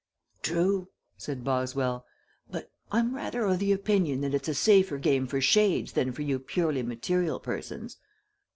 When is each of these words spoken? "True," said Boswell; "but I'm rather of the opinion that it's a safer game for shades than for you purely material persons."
"True," 0.41 0.89
said 1.15 1.43
Boswell; 1.43 2.07
"but 2.49 2.71
I'm 2.91 3.13
rather 3.13 3.45
of 3.45 3.59
the 3.59 3.71
opinion 3.71 4.21
that 4.21 4.33
it's 4.33 4.47
a 4.47 4.55
safer 4.55 4.97
game 4.97 5.27
for 5.27 5.39
shades 5.39 5.91
than 5.91 6.11
for 6.11 6.23
you 6.23 6.39
purely 6.39 6.81
material 6.81 7.39
persons." 7.39 7.97